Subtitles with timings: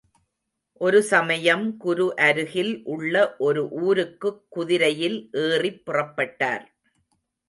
[0.81, 3.35] ஒருசமயம் குரு அருகில் உள்ள
[3.37, 6.65] ஒரு ஊருக்குக் குதிரையில் ஏறிப் புறப்பட்டார்.